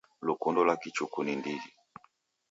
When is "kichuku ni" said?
0.81-1.33